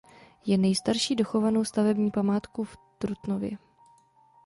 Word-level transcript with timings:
Je 0.45 0.57
nejstarší 0.57 1.15
dochovanou 1.15 1.63
stavební 1.65 2.11
památku 2.11 2.63
v 2.63 2.77
Trutnově. 2.97 3.51